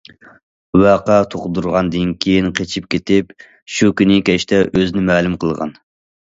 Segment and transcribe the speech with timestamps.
[0.83, 3.37] ۋەقە تۇغدۇرغاندىن كېيىن قېچىپ كېتىپ،
[3.77, 5.79] شۇ كۈنى كەچتە ئۆزىنى مەلۇم قىلغان.